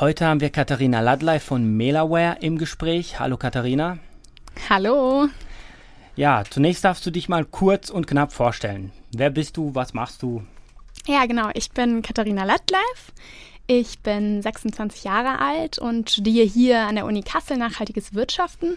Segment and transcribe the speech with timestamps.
[0.00, 3.20] Heute haben wir Katharina Ladley von Melaware im Gespräch.
[3.20, 3.98] Hallo Katharina.
[4.68, 5.28] Hallo.
[6.16, 8.90] Ja, zunächst darfst du dich mal kurz und knapp vorstellen.
[9.12, 9.72] Wer bist du?
[9.76, 10.42] Was machst du?
[11.06, 11.48] Ja, genau.
[11.54, 13.12] Ich bin Katharina Ladleif.
[13.68, 18.76] Ich bin 26 Jahre alt und studiere hier an der Uni Kassel nachhaltiges Wirtschaften.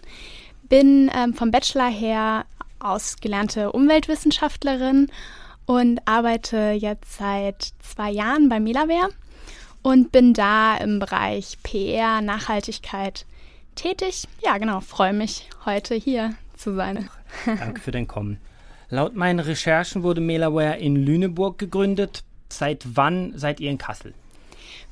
[0.70, 2.46] Bin ähm, vom Bachelor her
[2.78, 5.08] ausgelernte Umweltwissenschaftlerin
[5.66, 9.10] und arbeite jetzt seit zwei Jahren bei Melaware
[9.82, 13.26] und bin da im Bereich PR, Nachhaltigkeit
[13.76, 14.28] tätig.
[14.42, 17.10] Ja, genau, freue mich, heute hier zu sein.
[17.46, 18.40] Danke für dein Kommen.
[18.90, 22.24] Laut meinen Recherchen wurde Melaware in Lüneburg gegründet.
[22.50, 24.14] Seit wann seid ihr in Kassel?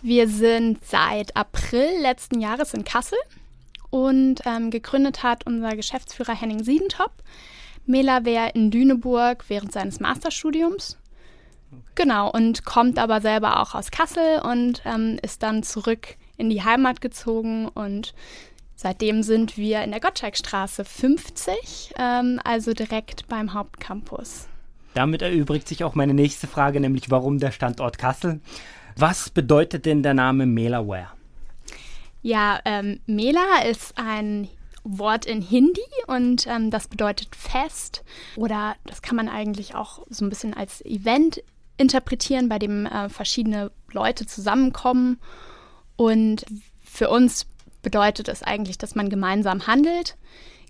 [0.01, 3.17] Wir sind seit April letzten Jahres in Kassel
[3.89, 7.11] und ähm, gegründet hat unser Geschäftsführer Henning Siedentop
[7.85, 10.97] Melaware in Lüneburg während seines Masterstudiums.
[11.95, 16.63] Genau, und kommt aber selber auch aus Kassel und ähm, ist dann zurück in die
[16.63, 18.13] Heimat gezogen und
[18.75, 24.47] seitdem sind wir in der Gottschalkstraße 50, ähm, also direkt beim Hauptcampus.
[24.93, 28.39] Damit erübrigt sich auch meine nächste Frage, nämlich warum der Standort Kassel.
[28.95, 31.09] Was bedeutet denn der Name Melaware?
[32.21, 34.47] Ja, ähm, Mela ist ein
[34.85, 38.03] Wort in Hindi und ähm, das bedeutet Fest
[38.35, 41.43] oder das kann man eigentlich auch so ein bisschen als Event
[41.77, 45.19] interpretieren, bei dem äh, verschiedene Leute zusammenkommen.
[45.95, 46.45] Und
[46.81, 47.47] für uns
[47.81, 50.17] bedeutet es eigentlich, dass man gemeinsam handelt,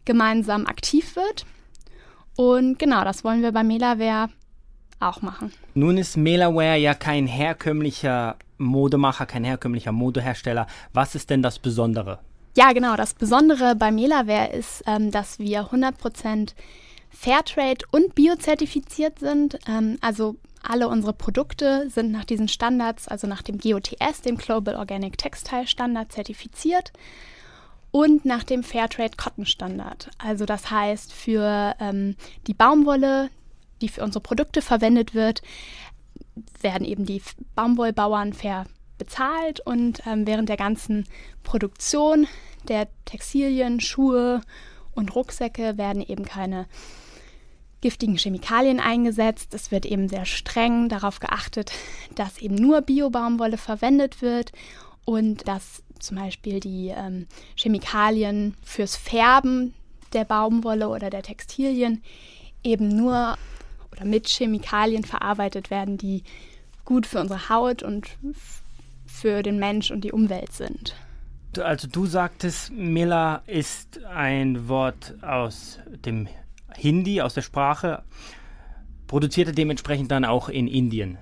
[0.05, 1.45] gemeinsam aktiv wird.
[2.35, 4.29] Und genau, das wollen wir bei Melaware
[4.99, 5.51] auch machen.
[5.73, 10.67] Nun ist Melaware ja kein herkömmlicher Modemacher, kein herkömmlicher Modehersteller.
[10.93, 12.19] Was ist denn das Besondere?
[12.57, 12.95] Ja, genau.
[12.95, 16.53] Das Besondere bei Melaware ist, ähm, dass wir 100%
[17.09, 19.59] Fairtrade und biozertifiziert sind.
[19.67, 20.35] Ähm, also
[20.69, 25.67] alle unsere Produkte sind nach diesen Standards, also nach dem GOTS, dem Global Organic Textile
[25.67, 26.91] Standard, zertifiziert
[27.91, 30.09] und nach dem Fairtrade Cotton Standard.
[30.17, 32.15] Also das heißt, für ähm,
[32.47, 33.29] die Baumwolle,
[33.81, 35.41] die für unsere Produkte verwendet wird,
[36.61, 37.21] werden eben die
[37.55, 38.65] Baumwollbauern fair
[38.97, 41.05] bezahlt und ähm, während der ganzen
[41.43, 42.27] Produktion
[42.67, 44.41] der Textilien, Schuhe
[44.93, 46.65] und Rucksäcke werden eben keine
[47.85, 49.53] giftigen Chemikalien eingesetzt.
[49.53, 51.71] Es wird eben sehr streng darauf geachtet,
[52.15, 54.51] dass eben nur Bio-Baumwolle verwendet wird
[55.05, 59.75] und dass zum Beispiel die ähm, Chemikalien fürs Färben
[60.13, 62.01] der Baumwolle oder der Textilien
[62.63, 63.37] eben nur
[63.91, 66.23] oder mit Chemikalien verarbeitet werden, die
[66.85, 68.07] gut für unsere Haut und
[69.05, 70.95] für den Mensch und die Umwelt sind.
[71.59, 76.27] Also du sagtest, Miller ist ein Wort aus dem
[76.77, 78.03] Hindi, aus der Sprache,
[79.07, 81.17] produziert er dementsprechend dann auch in Indien.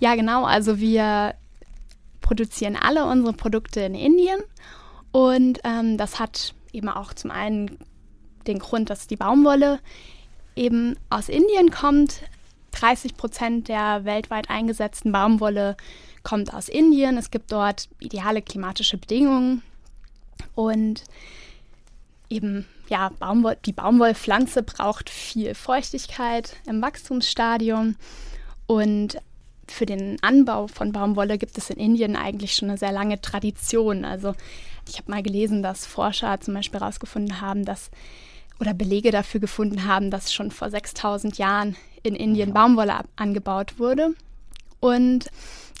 [0.00, 0.44] Ja, genau.
[0.44, 1.34] Also wir
[2.20, 4.40] produzieren alle unsere Produkte in Indien
[5.12, 7.78] und ähm, das hat eben auch zum einen
[8.46, 9.80] den Grund, dass die Baumwolle
[10.56, 12.22] eben aus Indien kommt.
[12.72, 15.76] 30 Prozent der weltweit eingesetzten Baumwolle
[16.22, 17.16] kommt aus Indien.
[17.16, 19.62] Es gibt dort ideale klimatische Bedingungen
[20.54, 21.04] und
[22.28, 27.96] eben ja, Baumwoll, die Baumwollpflanze braucht viel Feuchtigkeit im Wachstumsstadium
[28.66, 29.18] und
[29.70, 34.04] für den Anbau von Baumwolle gibt es in Indien eigentlich schon eine sehr lange Tradition.
[34.04, 34.34] Also
[34.88, 37.90] ich habe mal gelesen, dass Forscher zum Beispiel herausgefunden haben, dass
[38.60, 44.14] oder Belege dafür gefunden haben, dass schon vor 6000 Jahren in Indien Baumwolle angebaut wurde.
[44.80, 45.30] Und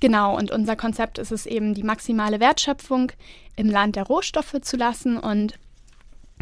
[0.00, 3.12] genau, und unser Konzept ist es eben, die maximale Wertschöpfung
[3.56, 5.58] im Land der Rohstoffe zu lassen und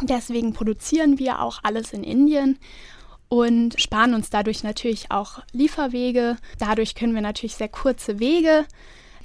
[0.03, 2.59] Deswegen produzieren wir auch alles in Indien
[3.29, 6.37] und sparen uns dadurch natürlich auch Lieferwege.
[6.59, 8.65] Dadurch können wir natürlich sehr kurze Wege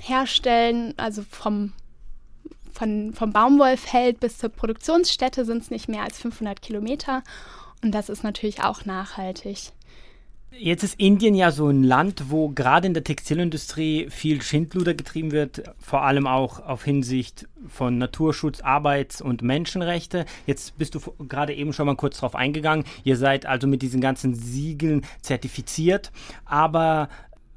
[0.00, 0.94] herstellen.
[0.96, 1.72] Also vom,
[2.72, 7.22] von, vom Baumwollfeld bis zur Produktionsstätte sind es nicht mehr als 500 Kilometer.
[7.82, 9.72] Und das ist natürlich auch nachhaltig.
[10.58, 15.32] Jetzt ist Indien ja so ein Land, wo gerade in der Textilindustrie viel Schindluder getrieben
[15.32, 20.26] wird, vor allem auch auf Hinsicht von Naturschutz, Arbeits- und Menschenrechte.
[20.46, 22.84] Jetzt bist du gerade eben schon mal kurz drauf eingegangen.
[23.02, 26.12] Ihr seid also mit diesen ganzen Siegeln zertifiziert,
[26.44, 27.08] aber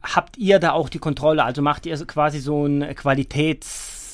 [0.01, 1.43] habt ihr da auch die Kontrolle?
[1.43, 4.05] Also macht ihr quasi so eine Qualitäts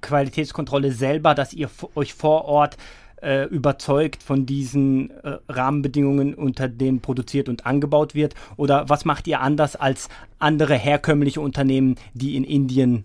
[0.00, 2.78] Qualitätskontrolle selber, dass ihr euch vor Ort
[3.22, 8.34] äh, überzeugt von diesen äh, Rahmenbedingungen, unter denen produziert und angebaut wird?
[8.56, 10.08] Oder was macht ihr anders als
[10.38, 13.04] andere herkömmliche Unternehmen, die in Indien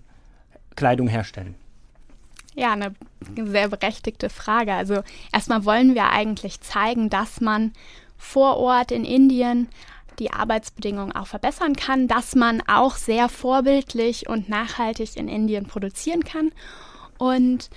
[0.76, 1.56] Kleidung herstellen?
[2.56, 2.94] Ja, eine
[3.36, 4.74] sehr berechtigte Frage.
[4.74, 5.04] Also
[5.34, 7.74] erstmal wollen wir eigentlich zeigen, dass man
[8.18, 9.68] vor Ort in Indien
[10.20, 16.24] die Arbeitsbedingungen auch verbessern kann, dass man auch sehr vorbildlich und nachhaltig in Indien produzieren
[16.24, 16.52] kann.
[17.18, 17.70] Und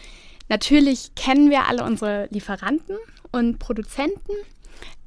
[0.48, 2.96] natürlich kennen wir alle unsere Lieferanten
[3.32, 4.32] und Produzenten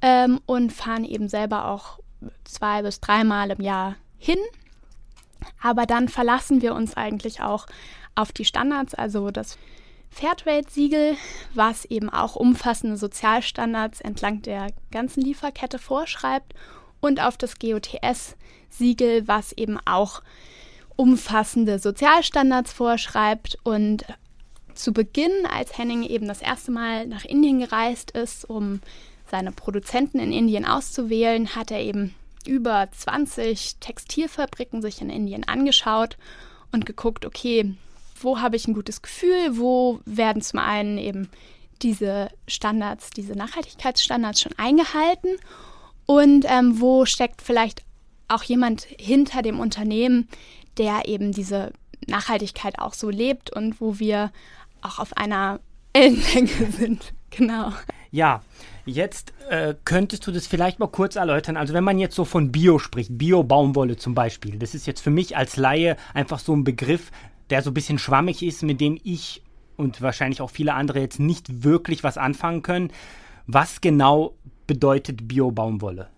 [0.01, 1.99] ähm, und fahren eben selber auch
[2.43, 4.39] zwei bis dreimal im Jahr hin.
[5.61, 7.65] Aber dann verlassen wir uns eigentlich auch
[8.15, 9.57] auf die Standards, also das
[10.11, 11.15] Fairtrade-Siegel,
[11.53, 16.53] was eben auch umfassende Sozialstandards entlang der ganzen Lieferkette vorschreibt,
[17.01, 20.21] und auf das GOTS-Siegel, was eben auch
[20.95, 23.57] umfassende Sozialstandards vorschreibt.
[23.63, 24.05] Und
[24.81, 28.81] zu Beginn, als Henning eben das erste Mal nach Indien gereist ist, um
[29.29, 32.13] seine Produzenten in Indien auszuwählen, hat er eben
[32.45, 36.17] über 20 Textilfabriken sich in Indien angeschaut
[36.71, 37.73] und geguckt, okay,
[38.19, 41.29] wo habe ich ein gutes Gefühl, wo werden zum einen eben
[41.81, 45.37] diese Standards, diese Nachhaltigkeitsstandards schon eingehalten?
[46.05, 47.83] Und ähm, wo steckt vielleicht
[48.27, 50.27] auch jemand hinter dem Unternehmen,
[50.77, 51.71] der eben diese
[52.07, 54.31] Nachhaltigkeit auch so lebt und wo wir
[54.81, 55.59] auch auf einer
[55.93, 57.13] Ellenlänge sind.
[57.29, 57.71] Genau.
[58.11, 58.41] Ja,
[58.85, 61.55] jetzt äh, könntest du das vielleicht mal kurz erläutern.
[61.55, 65.11] Also wenn man jetzt so von Bio spricht, Bio-Baumwolle zum Beispiel, das ist jetzt für
[65.11, 67.11] mich als Laie einfach so ein Begriff,
[67.49, 69.43] der so ein bisschen schwammig ist, mit dem ich
[69.77, 72.91] und wahrscheinlich auch viele andere jetzt nicht wirklich was anfangen können.
[73.47, 74.35] Was genau
[74.67, 76.09] bedeutet Bio-Baumwolle?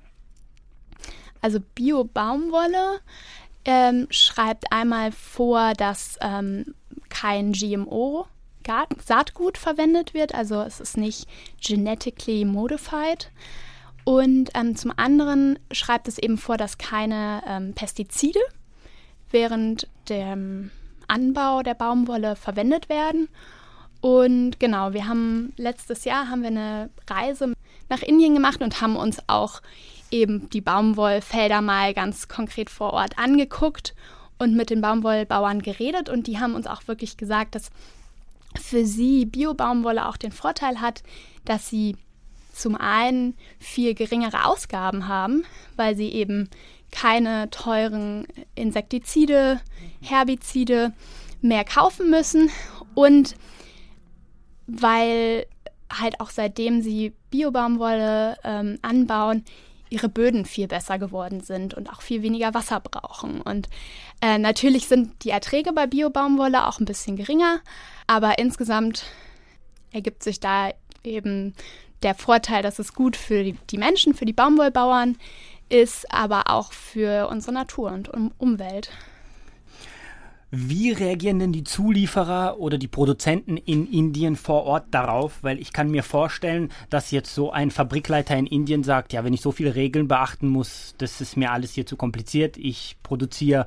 [1.42, 3.00] Also Bio-Baumwolle
[3.66, 6.74] ähm, schreibt einmal vor, dass ähm,
[7.10, 8.28] kein GMO
[9.04, 11.28] Saatgut verwendet wird, also es ist nicht
[11.62, 13.32] genetically modified.
[14.06, 18.40] Und ähm, zum anderen schreibt es eben vor, dass keine ähm, Pestizide
[19.32, 20.72] während dem
[21.08, 23.30] Anbau der Baumwolle verwendet werden.
[24.02, 27.54] Und genau, wir haben letztes Jahr haben wir eine Reise
[27.90, 29.62] nach Indien gemacht und haben uns auch
[30.12, 33.96] eben die Baumwollfelder mal ganz konkret vor Ort angeguckt
[34.40, 37.72] und mit den Baumwollbauern geredet und die haben uns auch wirklich gesagt, dass
[38.60, 41.04] für sie Bio-Baumwolle auch den Vorteil hat,
[41.46, 41.96] dass sie
[42.54, 45.44] zum einen viel geringere Ausgaben haben,
[45.76, 46.50] weil sie eben
[46.92, 49.60] keine teuren Insektizide,
[50.02, 50.94] Herbizide
[51.42, 52.50] mehr kaufen müssen
[52.94, 53.36] und
[54.68, 55.48] weil
[55.92, 59.44] halt auch seitdem sie Biobaumwolle ähm, anbauen,
[59.90, 63.42] ihre Böden viel besser geworden sind und auch viel weniger Wasser brauchen.
[63.42, 63.70] Und
[64.24, 67.60] äh, natürlich sind die Erträge bei Biobaumwolle auch ein bisschen geringer,
[68.08, 69.04] aber insgesamt
[69.92, 70.72] ergibt sich da
[71.04, 71.54] eben
[72.04, 75.18] der Vorteil, dass es gut für die, Menschen, für die Baumwollbauern
[75.68, 78.92] ist, aber auch für unsere Natur und um Umwelt.
[80.52, 85.40] Wie reagieren denn die Zulieferer oder die Produzenten in Indien vor Ort darauf?
[85.42, 89.34] Weil ich kann mir vorstellen, dass jetzt so ein Fabrikleiter in Indien sagt, ja, wenn
[89.34, 92.56] ich so viele Regeln beachten muss, das ist mir alles hier zu kompliziert.
[92.58, 93.66] Ich produziere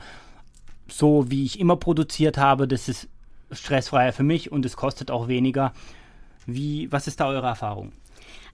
[0.88, 2.68] so, wie ich immer produziert habe.
[2.68, 3.08] Das ist
[3.52, 5.72] stressfreier für mich und es kostet auch weniger.
[6.46, 7.92] Wie, was ist da eure Erfahrung?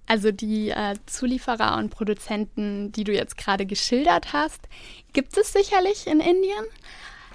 [0.06, 4.68] Also die äh, Zulieferer und Produzenten, die du jetzt gerade geschildert hast,
[5.12, 6.64] gibt es sicherlich in Indien.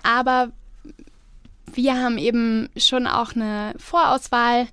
[0.03, 0.51] Aber
[1.73, 4.67] wir haben eben schon auch eine Vorauswahl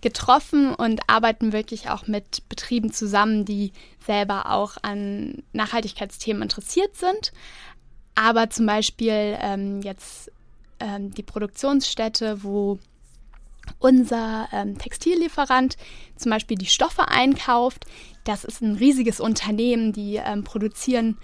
[0.00, 3.72] getroffen und arbeiten wirklich auch mit Betrieben zusammen, die
[4.04, 7.32] selber auch an Nachhaltigkeitsthemen interessiert sind.
[8.14, 10.30] Aber zum Beispiel ähm, jetzt
[10.80, 12.78] ähm, die Produktionsstätte, wo
[13.78, 15.76] unser ähm, Textillieferant
[16.16, 17.86] zum Beispiel die Stoffe einkauft.
[18.24, 21.18] Das ist ein riesiges Unternehmen, die ähm, produzieren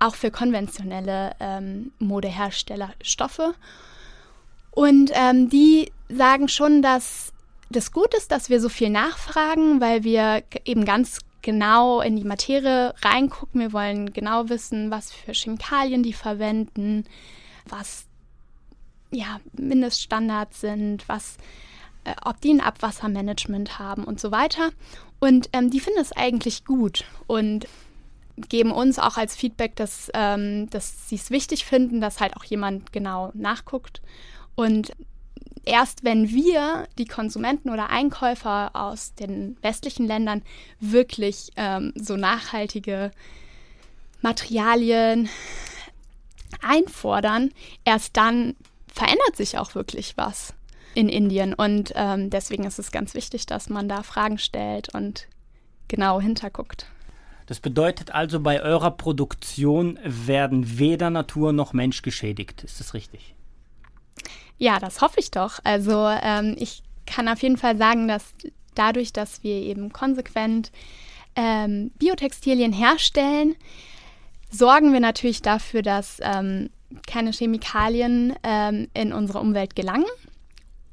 [0.00, 3.54] auch für konventionelle ähm, Modehersteller Stoffe.
[4.70, 7.32] Und ähm, die sagen schon, dass
[7.70, 12.24] das gut ist, dass wir so viel nachfragen, weil wir eben ganz genau in die
[12.24, 13.60] Materie reingucken.
[13.60, 17.04] Wir wollen genau wissen, was für Chemikalien die verwenden,
[17.68, 18.06] was
[19.12, 21.36] ja, Mindeststandards sind, was
[22.02, 24.70] äh, ob die ein Abwassermanagement haben und so weiter.
[25.20, 27.68] Und ähm, die finden es eigentlich gut und
[28.48, 32.44] geben uns auch als Feedback, dass, ähm, dass sie es wichtig finden, dass halt auch
[32.44, 34.02] jemand genau nachguckt.
[34.56, 34.92] Und
[35.66, 40.42] erst wenn wir, die Konsumenten oder Einkäufer aus den westlichen Ländern,
[40.80, 43.10] wirklich ähm, so nachhaltige
[44.22, 45.28] Materialien
[46.62, 47.50] einfordern,
[47.84, 48.56] erst dann
[48.86, 50.54] verändert sich auch wirklich was
[50.94, 51.54] in Indien.
[51.54, 55.26] Und ähm, deswegen ist es ganz wichtig, dass man da Fragen stellt und
[55.88, 56.86] genau hinterguckt.
[57.46, 62.64] Das bedeutet also, bei eurer Produktion werden weder Natur noch Mensch geschädigt.
[62.64, 63.33] Ist das richtig?
[64.58, 65.58] Ja, das hoffe ich doch.
[65.64, 68.24] Also ähm, ich kann auf jeden Fall sagen, dass
[68.74, 70.70] dadurch, dass wir eben konsequent
[71.36, 73.56] ähm, Biotextilien herstellen,
[74.50, 76.70] sorgen wir natürlich dafür, dass ähm,
[77.06, 80.06] keine Chemikalien ähm, in unsere Umwelt gelangen.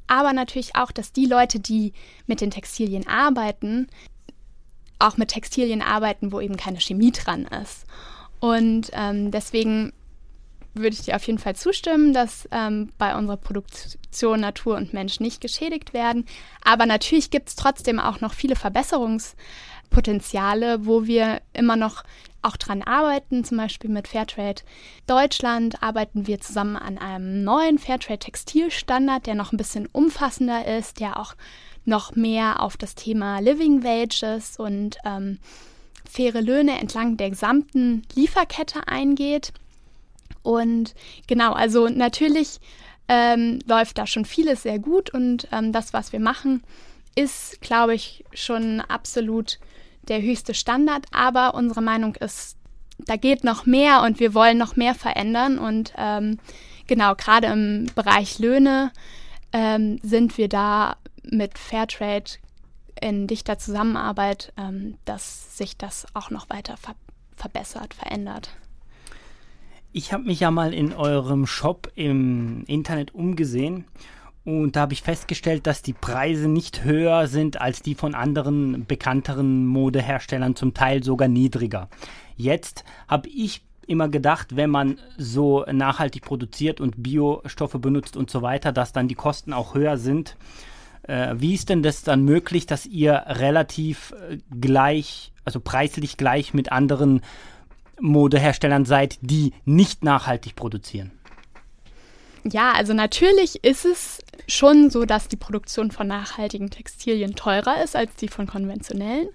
[0.08, 1.94] Aber natürlich auch, dass die Leute, die
[2.28, 3.88] mit den Textilien arbeiten,
[5.00, 7.86] auch mit Textilien arbeiten, wo eben keine Chemie dran ist.
[8.40, 9.94] Und ähm, deswegen
[10.74, 15.20] würde ich dir auf jeden Fall zustimmen, dass ähm, bei unserer Produktion Natur und Mensch
[15.20, 16.26] nicht geschädigt werden.
[16.64, 22.04] Aber natürlich gibt es trotzdem auch noch viele Verbesserungspotenziale, wo wir immer noch
[22.42, 23.44] auch dran arbeiten.
[23.44, 24.62] Zum Beispiel mit Fairtrade
[25.08, 31.00] Deutschland arbeiten wir zusammen an einem neuen Fairtrade Textilstandard, der noch ein bisschen umfassender ist,
[31.00, 31.36] der auch
[31.86, 35.40] noch mehr auf das Thema Living Wages und ähm,
[36.08, 39.54] faire Löhne entlang der gesamten Lieferkette eingeht.
[40.44, 40.94] Und
[41.28, 42.60] genau, also natürlich
[43.08, 46.64] ähm, läuft da schon vieles sehr gut und ähm, das, was wir machen,
[47.16, 49.60] ist, glaube ich, schon absolut
[50.08, 51.06] der höchste Standard.
[51.12, 52.58] Aber unsere Meinung ist,
[53.00, 55.60] da geht noch mehr und wir wollen noch mehr verändern.
[55.60, 56.40] Und ähm,
[56.88, 58.92] genau, gerade im Bereich Löhne
[59.52, 62.32] ähm, sind wir da mit Fairtrade
[63.00, 66.96] in dichter Zusammenarbeit, ähm, dass sich das auch noch weiter ver
[67.36, 68.52] verbessert, verändert.
[69.94, 73.84] Ich habe mich ja mal in eurem Shop im Internet umgesehen
[74.46, 78.86] und da habe ich festgestellt, dass die Preise nicht höher sind als die von anderen
[78.86, 81.90] bekannteren Modeherstellern, zum Teil sogar niedriger.
[82.38, 88.42] Jetzt habe ich immer gedacht, wenn man so nachhaltig produziert und Biostoffe benutzt und so
[88.42, 90.38] weiter, dass dann die Kosten auch höher sind.
[91.04, 96.54] Äh, wie ist denn das dann möglich, dass ihr relativ äh, gleich, also preislich gleich
[96.54, 97.22] mit anderen
[98.02, 101.12] Modeherstellern seid, die nicht nachhaltig produzieren?
[102.44, 107.96] Ja, also natürlich ist es schon so, dass die Produktion von nachhaltigen Textilien teurer ist
[107.96, 109.30] als die von konventionellen.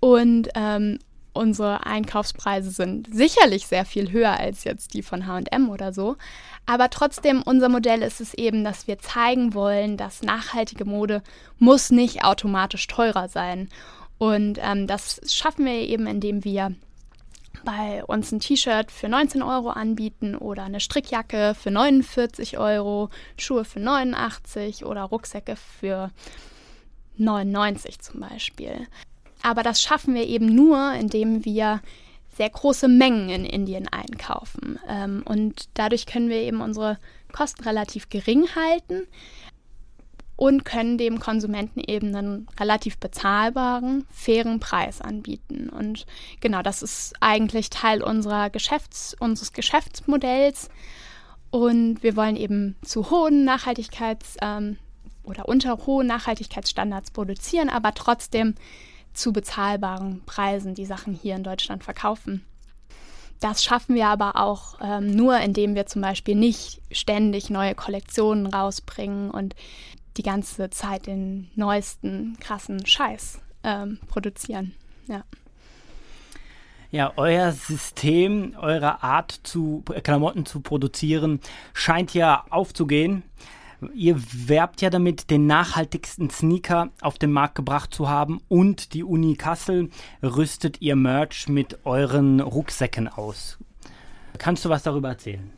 [0.00, 0.98] Und ähm,
[1.32, 6.16] unsere Einkaufspreise sind sicherlich sehr viel höher als jetzt die von HM oder so.
[6.66, 11.22] Aber trotzdem, unser Modell ist es eben, dass wir zeigen wollen, dass nachhaltige Mode
[11.58, 13.68] muss nicht automatisch teurer sein.
[14.18, 16.74] Und ähm, das schaffen wir eben, indem wir
[17.64, 23.64] bei uns ein T-Shirt für 19 Euro anbieten oder eine Strickjacke für 49 Euro, Schuhe
[23.64, 26.10] für 89 oder Rucksäcke für
[27.16, 28.86] 99 zum Beispiel.
[29.42, 31.80] Aber das schaffen wir eben nur, indem wir
[32.36, 34.78] sehr große Mengen in Indien einkaufen.
[34.88, 36.98] Ähm, und dadurch können wir eben unsere
[37.32, 39.06] Kosten relativ gering halten
[40.42, 45.68] und können dem Konsumenten eben einen relativ bezahlbaren, fairen Preis anbieten.
[45.68, 46.04] Und
[46.40, 50.68] genau, das ist eigentlich Teil unserer Geschäfts-, unseres Geschäftsmodells.
[51.52, 54.78] Und wir wollen eben zu hohen Nachhaltigkeits- ähm,
[55.22, 58.56] oder unter hohen Nachhaltigkeitsstandards produzieren, aber trotzdem
[59.14, 62.44] zu bezahlbaren Preisen die Sachen hier in Deutschland verkaufen.
[63.38, 68.46] Das schaffen wir aber auch ähm, nur, indem wir zum Beispiel nicht ständig neue Kollektionen
[68.46, 69.54] rausbringen und
[70.16, 74.74] die ganze Zeit den neuesten krassen Scheiß ähm, produzieren.
[75.06, 75.24] Ja.
[76.90, 81.40] Ja, euer System, eure Art zu Klamotten zu produzieren,
[81.72, 83.22] scheint ja aufzugehen.
[83.94, 84.16] Ihr
[84.46, 89.36] werbt ja damit, den nachhaltigsten Sneaker auf den Markt gebracht zu haben und die Uni
[89.36, 89.88] Kassel
[90.22, 93.58] rüstet ihr Merch mit euren Rucksäcken aus.
[94.36, 95.50] Kannst du was darüber erzählen?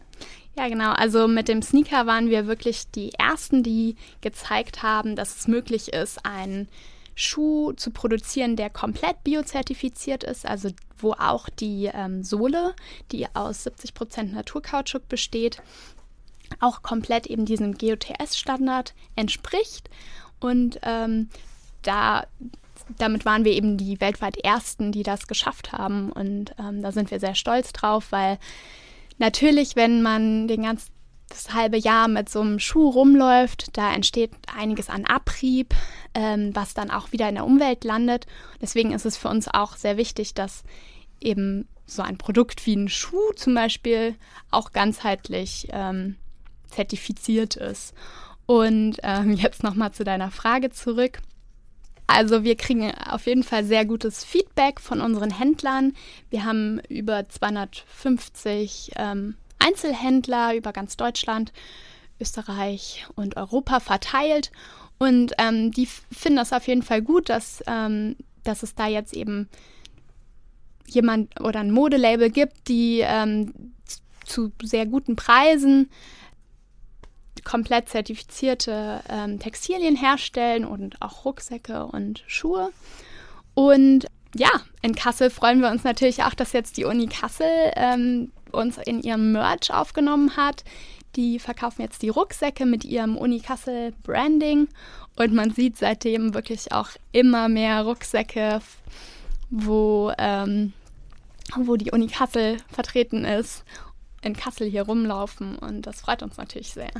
[0.56, 0.92] Ja, genau.
[0.92, 5.92] Also mit dem Sneaker waren wir wirklich die Ersten, die gezeigt haben, dass es möglich
[5.92, 6.68] ist, einen
[7.16, 12.74] Schuh zu produzieren, der komplett biozertifiziert ist, also wo auch die ähm, Sohle,
[13.12, 15.62] die aus 70% Naturkautschuk besteht,
[16.60, 19.90] auch komplett eben diesem GOTS-Standard entspricht.
[20.40, 21.30] Und ähm,
[21.82, 22.26] da
[22.98, 26.12] damit waren wir eben die weltweit Ersten, die das geschafft haben.
[26.12, 28.38] Und ähm, da sind wir sehr stolz drauf, weil
[29.18, 30.94] Natürlich, wenn man den ganzen
[31.28, 35.74] das halbe Jahr mit so einem Schuh rumläuft, da entsteht einiges an Abrieb,
[36.14, 38.26] ähm, was dann auch wieder in der Umwelt landet.
[38.60, 40.62] Deswegen ist es für uns auch sehr wichtig, dass
[41.20, 44.14] eben so ein Produkt wie ein Schuh zum Beispiel
[44.50, 46.16] auch ganzheitlich ähm,
[46.66, 47.94] zertifiziert ist.
[48.46, 51.20] Und ähm, jetzt nochmal zu deiner Frage zurück.
[52.06, 55.94] Also wir kriegen auf jeden Fall sehr gutes Feedback von unseren Händlern.
[56.30, 61.52] Wir haben über 250 ähm, Einzelhändler über ganz Deutschland,
[62.20, 64.52] Österreich und Europa verteilt.
[64.98, 69.14] Und ähm, die finden das auf jeden Fall gut, dass, ähm, dass es da jetzt
[69.14, 69.48] eben
[70.86, 73.72] jemand oder ein Modelabel gibt, die ähm,
[74.24, 75.90] zu sehr guten Preisen
[77.44, 82.70] komplett zertifizierte ähm, Textilien herstellen und auch Rucksäcke und Schuhe.
[83.54, 84.50] Und ja,
[84.82, 87.46] in Kassel freuen wir uns natürlich auch, dass jetzt die Uni Kassel
[87.76, 90.64] ähm, uns in ihrem Merch aufgenommen hat.
[91.16, 94.68] Die verkaufen jetzt die Rucksäcke mit ihrem Uni Kassel Branding
[95.16, 98.60] und man sieht seitdem wirklich auch immer mehr Rucksäcke,
[99.50, 100.72] wo, ähm,
[101.56, 103.64] wo die Uni Kassel vertreten ist,
[104.22, 106.90] in Kassel hier rumlaufen und das freut uns natürlich sehr.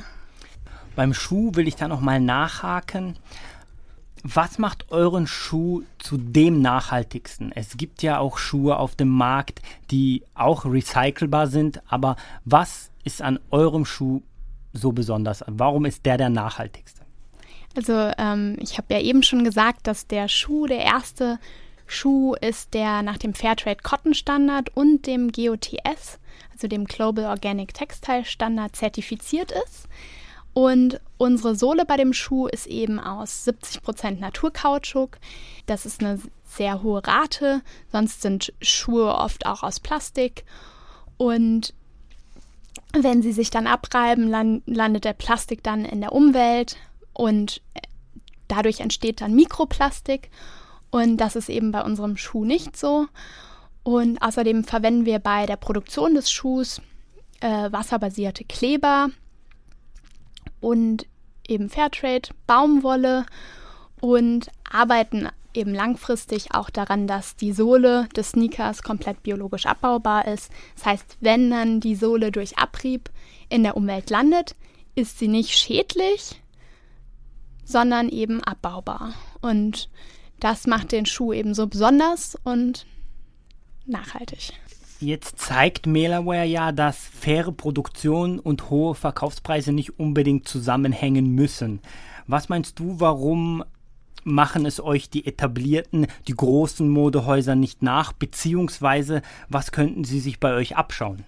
[0.95, 3.17] Beim Schuh will ich da nochmal nachhaken.
[4.23, 7.51] Was macht euren Schuh zu dem nachhaltigsten?
[7.53, 9.61] Es gibt ja auch Schuhe auf dem Markt,
[9.91, 14.23] die auch recycelbar sind, aber was ist an eurem Schuh
[14.73, 15.43] so besonders?
[15.47, 17.01] Warum ist der der nachhaltigste?
[17.75, 21.39] Also ähm, ich habe ja eben schon gesagt, dass der Schuh der erste
[21.85, 26.19] Schuh ist, der nach dem Fairtrade Cotton Standard und dem GOTS,
[26.51, 29.87] also dem Global Organic Textile Standard, zertifiziert ist.
[30.55, 35.17] Und unsere Sohle bei dem Schuh ist eben aus 70% Naturkautschuk.
[35.65, 37.61] Das ist eine sehr hohe Rate.
[37.91, 40.45] Sonst sind Schuhe oft auch aus Plastik.
[41.17, 41.73] Und
[42.93, 44.29] wenn sie sich dann abreiben,
[44.65, 46.77] landet der Plastik dann in der Umwelt
[47.11, 47.61] und
[48.47, 50.29] dadurch entsteht dann Mikroplastik.
[50.89, 53.07] Und das ist eben bei unserem Schuh nicht so.
[53.83, 56.81] Und außerdem verwenden wir bei der Produktion des Schuhs
[57.41, 59.09] äh, wasserbasierte Kleber
[60.65, 61.05] und
[61.47, 63.27] eben Fairtrade, Baumwolle
[64.01, 70.51] und arbeiten eben langfristig auch daran, dass die Sohle des Sneakers komplett biologisch abbaubar ist.
[70.75, 73.11] Das heißt, wenn dann die Sohle durch Abrieb
[73.47, 74.55] in der Umwelt landet,
[74.95, 76.41] ist sie nicht schädlich,
[77.63, 79.13] sondern eben abbaubar.
[79.41, 79.87] Und
[80.39, 82.87] das macht den Schuh eben so besonders und
[83.85, 84.53] nachhaltig.
[85.05, 91.79] Jetzt zeigt Mailaware ja, dass faire Produktion und hohe Verkaufspreise nicht unbedingt zusammenhängen müssen.
[92.25, 93.63] Was meinst du, warum
[94.23, 98.13] machen es euch die etablierten, die großen Modehäuser nicht nach?
[98.13, 101.23] Beziehungsweise, was könnten sie sich bei euch abschauen?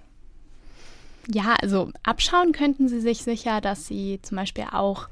[1.31, 5.07] Ja, also abschauen könnten sie sich sicher, dass sie zum Beispiel auch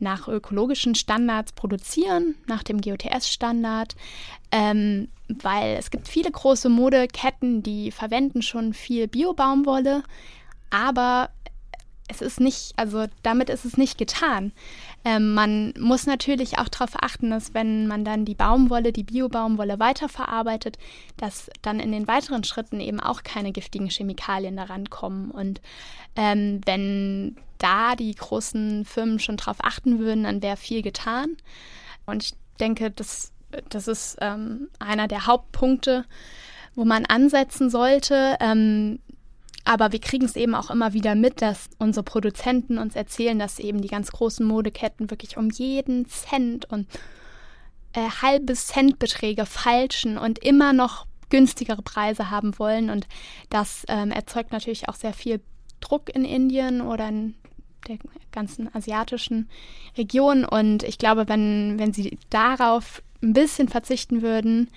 [0.00, 3.96] nach ökologischen Standards produzieren, nach dem GOTS-Standard,
[4.52, 10.02] ähm, weil es gibt viele große Modeketten, die verwenden schon viel Biobaumwolle,
[10.70, 11.30] aber
[12.08, 14.52] es ist nicht, also damit ist es nicht getan.
[15.04, 19.78] Ähm, man muss natürlich auch darauf achten, dass wenn man dann die Baumwolle, die Biobaumwolle
[19.78, 20.78] weiterverarbeitet,
[21.18, 25.30] dass dann in den weiteren Schritten eben auch keine giftigen Chemikalien daran kommen.
[25.30, 25.60] Und
[26.16, 31.36] ähm, wenn da die großen Firmen schon drauf achten würden, dann wäre viel getan.
[32.06, 33.32] Und ich denke, das,
[33.68, 36.06] das ist ähm, einer der Hauptpunkte,
[36.74, 38.36] wo man ansetzen sollte.
[38.40, 39.00] Ähm,
[39.68, 43.58] aber wir kriegen es eben auch immer wieder mit, dass unsere Produzenten uns erzählen, dass
[43.58, 46.88] eben die ganz großen Modeketten wirklich um jeden Cent und
[47.92, 52.88] äh, halbe Centbeträge falschen und immer noch günstigere Preise haben wollen.
[52.88, 53.06] Und
[53.50, 55.42] das ähm, erzeugt natürlich auch sehr viel
[55.80, 57.34] Druck in Indien oder in
[57.88, 57.98] der
[58.32, 59.50] ganzen asiatischen
[59.98, 60.46] Region.
[60.46, 64.70] Und ich glaube, wenn, wenn sie darauf ein bisschen verzichten würden,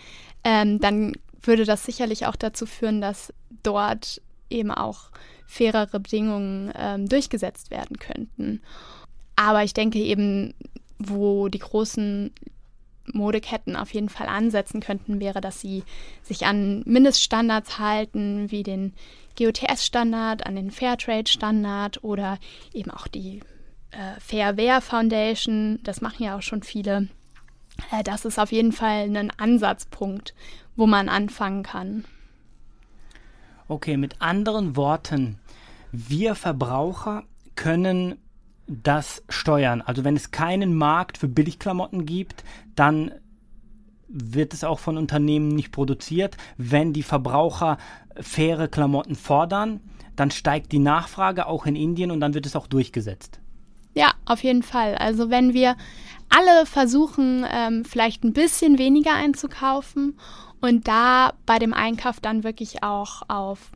[0.44, 4.22] ähm, dann würde das sicherlich auch dazu führen, dass dort
[4.52, 5.12] eben auch
[5.48, 8.62] fairere Bedingungen ähm, durchgesetzt werden könnten.
[9.36, 10.54] Aber ich denke eben,
[10.98, 12.32] wo die großen
[13.12, 15.84] Modeketten auf jeden Fall ansetzen könnten, wäre, dass sie
[16.24, 18.94] sich an Mindeststandards halten, wie den
[19.38, 22.38] GOTS-Standard, an den Fairtrade-Standard oder
[22.74, 23.42] eben auch die
[23.92, 25.80] äh, Fairware Foundation.
[25.84, 27.08] Das machen ja auch schon viele.
[27.92, 30.34] Äh, das ist auf jeden Fall ein Ansatzpunkt,
[30.76, 32.06] wo man anfangen kann.
[33.72, 35.40] Okay, mit anderen Worten,
[35.94, 37.24] wir Verbraucher
[37.56, 38.18] können
[38.68, 39.82] das steuern.
[39.82, 42.44] Also wenn es keinen Markt für Billigklamotten gibt,
[42.76, 43.14] dann
[44.10, 46.36] wird es auch von Unternehmen nicht produziert.
[46.58, 47.78] Wenn die Verbraucher
[48.20, 49.80] faire Klamotten fordern,
[50.18, 53.40] dann steigt die Nachfrage auch in Indien und dann wird es auch durchgesetzt.
[53.94, 54.96] Ja, auf jeden Fall.
[54.96, 55.78] Also wenn wir
[56.28, 60.18] alle versuchen, ähm, vielleicht ein bisschen weniger einzukaufen
[60.62, 63.72] und da bei dem Einkauf dann wirklich auch auf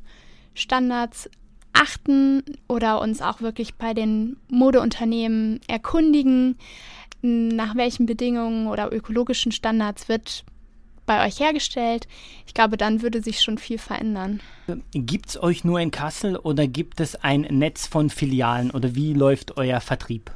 [0.54, 1.30] Standards
[1.74, 6.58] achten oder uns auch wirklich bei den Modeunternehmen erkundigen,
[7.22, 10.46] nach welchen Bedingungen oder ökologischen Standards wird
[11.06, 12.08] bei euch hergestellt.
[12.48, 14.40] Ich glaube, dann würde sich schon viel verändern.
[14.92, 19.14] Gibt es euch nur in Kassel oder gibt es ein Netz von Filialen oder wie
[19.14, 20.32] läuft euer Vertrieb?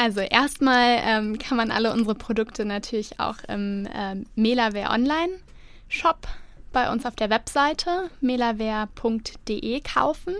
[0.00, 5.32] Also erstmal ähm, kann man alle unsere Produkte natürlich auch im ähm, Melaware Online
[5.88, 6.26] Shop
[6.72, 10.34] bei uns auf der Webseite melaware.de kaufen.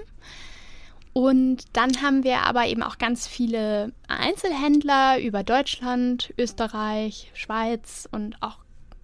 [1.12, 8.42] Und dann haben wir aber eben auch ganz viele Einzelhändler über Deutschland, Österreich, Schweiz und
[8.42, 8.60] auch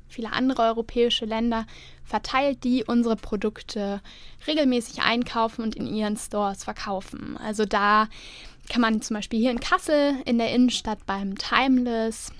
[0.08, 1.66] viele andere europäische Länder
[2.02, 4.00] verteilt, die unsere Produkte
[4.46, 7.36] regelmäßig einkaufen und in ihren Stores verkaufen.
[7.36, 8.08] Also da
[8.68, 12.32] kann man zum Beispiel hier in Kassel in der Innenstadt beim Timeless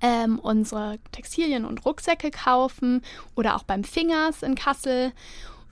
[0.00, 3.02] ähm, unsere Textilien und Rucksäcke kaufen
[3.34, 5.12] oder auch beim Fingers in Kassel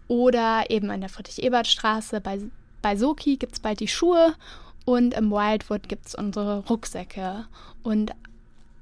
[0.09, 2.41] oder eben an der Friedrich-Ebert-Straße bei,
[2.83, 4.35] bei Soki gibt es bald die Schuhe
[4.85, 7.47] und im Wildwood gibt es unsere Rucksäcke
[7.83, 8.13] und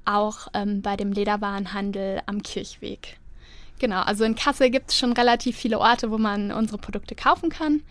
[0.05, 3.17] auch ähm, bei dem Lederwarenhandel am Kirchweg.
[3.79, 7.49] Genau, also in Kassel gibt es schon relativ viele Orte, wo man unsere Produkte kaufen
[7.49, 7.83] kann.